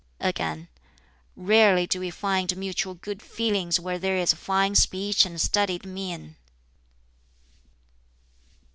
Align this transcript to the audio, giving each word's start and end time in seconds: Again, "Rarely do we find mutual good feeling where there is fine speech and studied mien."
Again, 0.19 0.67
"Rarely 1.35 1.85
do 1.85 1.99
we 1.99 2.09
find 2.09 2.57
mutual 2.57 2.95
good 2.95 3.21
feeling 3.21 3.71
where 3.79 3.99
there 3.99 4.17
is 4.17 4.33
fine 4.33 4.73
speech 4.73 5.27
and 5.27 5.39
studied 5.39 5.85
mien." 5.85 6.37